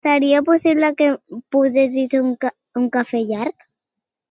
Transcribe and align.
Seria 0.05 0.37
possible 0.45 0.89
que 1.01 1.09
em 1.09 1.43
posessis 1.57 2.17
un 2.85 2.91
cafè 2.99 3.25
llarg? 3.31 3.71